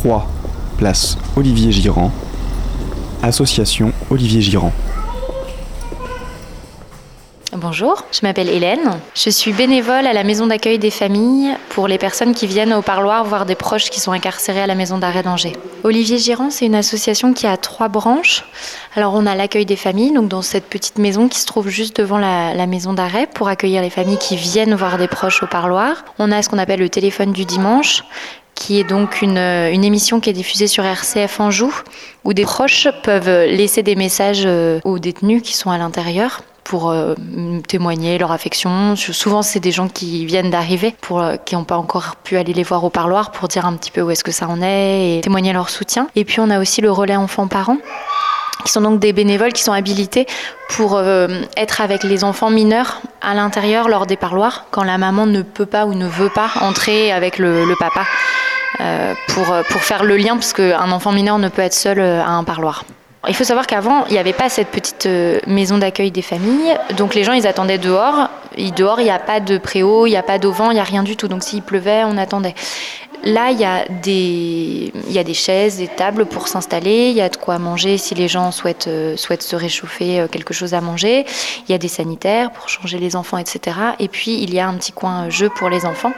[0.00, 0.26] 3,
[0.78, 2.10] place Olivier Girand,
[3.22, 4.72] Association Olivier Girand.
[7.52, 8.98] Bonjour, je m'appelle Hélène.
[9.14, 12.80] Je suis bénévole à la maison d'accueil des familles pour les personnes qui viennent au
[12.80, 15.52] parloir voir des proches qui sont incarcérés à la maison d'arrêt d'Angers.
[15.84, 18.46] Olivier Girand, c'est une association qui a trois branches.
[18.96, 22.00] Alors on a l'accueil des familles, donc dans cette petite maison qui se trouve juste
[22.00, 25.46] devant la, la maison d'arrêt pour accueillir les familles qui viennent voir des proches au
[25.46, 26.06] parloir.
[26.18, 28.02] On a ce qu'on appelle le téléphone du dimanche
[28.60, 31.74] qui est donc une, une, émission qui est diffusée sur RCF Anjou,
[32.24, 36.90] où des proches peuvent laisser des messages euh, aux détenus qui sont à l'intérieur pour
[36.90, 37.14] euh,
[37.66, 38.94] témoigner leur affection.
[38.96, 42.62] Souvent, c'est des gens qui viennent d'arriver, euh, qui n'ont pas encore pu aller les
[42.62, 45.20] voir au parloir, pour dire un petit peu où est-ce que ça en est et
[45.22, 46.08] témoigner leur soutien.
[46.14, 47.78] Et puis, on a aussi le relais enfants-parents
[48.64, 50.26] qui sont donc des bénévoles qui sont habilités
[50.68, 55.26] pour euh, être avec les enfants mineurs à l'intérieur lors des parloirs quand la maman
[55.26, 58.04] ne peut pas ou ne veut pas entrer avec le, papa euh,
[59.28, 60.52] pour, pour faire le lien parce
[60.90, 62.84] enfant mineur ne peut être seul à un parloir.
[63.28, 66.74] Il faut savoir qu'avant, il n'y avait pas cette petite euh, maison d'accueil des familles.
[66.96, 68.30] Donc les gens, ils attendaient dehors.
[68.56, 70.80] Et dehors, il n'y a pas de préau, il n'y a pas d'auvent, il n'y
[70.80, 71.28] a rien du tout.
[71.28, 72.54] Donc s'il pleuvait, on attendait.
[73.22, 73.84] Là, il y, a
[75.24, 78.50] des, chaises, des tables pour s'installer, il y a de quoi manger si les gens
[78.50, 81.26] souhaitent, euh, souhaitent se réchauffer, euh, quelque chose à manger.
[81.68, 83.76] Il y a des sanitaires pour changer les enfants, etc.
[83.98, 86.12] Et puis, il y a un petit coin jeu pour les enfants,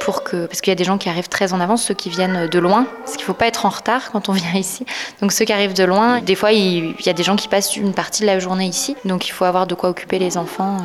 [0.00, 2.10] pour que, parce qu'il y a des gens qui arrivent très en avance, ceux qui
[2.10, 4.84] viennent de loin, parce qu'il ne faut pas être en retard quand on vient ici.
[5.20, 7.76] Donc ceux qui arrivent de loin, des fois, il, y a des gens qui passent
[7.76, 10.78] une partie de la journée ici, donc il faut avoir de quoi occuper les enfants.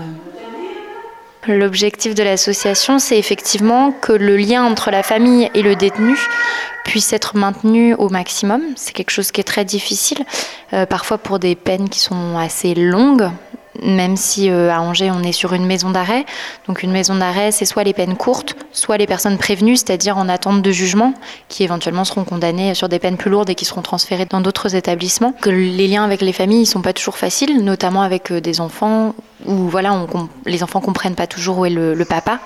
[1.47, 6.17] L'objectif de l'association, c'est effectivement que le lien entre la famille et le détenu
[6.83, 8.61] puisse être maintenu au maximum.
[8.75, 10.19] C'est quelque chose qui est très difficile,
[10.73, 13.29] euh, parfois pour des peines qui sont assez longues,
[13.83, 16.25] même si euh, à Angers on est sur une maison d'arrêt.
[16.67, 20.29] Donc une maison d'arrêt, c'est soit les peines courtes, soit les personnes prévenues, c'est-à-dire en
[20.29, 21.13] attente de jugement,
[21.47, 24.75] qui éventuellement seront condamnées sur des peines plus lourdes et qui seront transférées dans d'autres
[24.75, 25.33] établissements.
[25.41, 28.61] Que les liens avec les familles ne sont pas toujours faciles, notamment avec euh, des
[28.61, 29.13] enfants
[29.45, 30.05] où voilà,
[30.45, 32.39] les enfants comprennent pas toujours où est le, papa.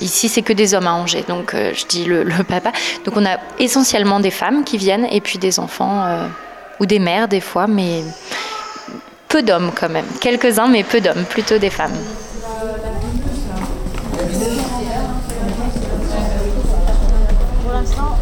[0.00, 2.72] Ici, c'est que des hommes à Angers, donc euh, je dis le, papa.
[3.04, 6.26] Donc on a essentiellement des femmes qui viennent et puis des enfants euh,
[6.80, 8.02] ou des mères des fois, mais
[9.28, 10.06] peu d'hommes quand même.
[10.20, 11.96] Quelques-uns, mais peu d'hommes, plutôt des femmes.
[17.62, 18.18] Pour l'instant,